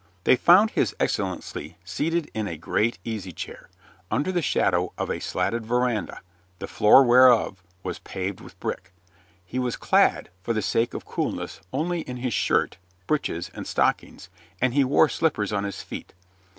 [0.23, 3.69] They found His Excellency seated in a great easy chair,
[4.09, 6.21] under the shadow of a slatted veranda,
[6.57, 8.93] the floor whereof was paved with brick.
[9.45, 14.29] He was clad, for the sake of coolness, only in his shirt, breeches, and stockings,
[14.59, 16.13] and he wore slippers on his feet.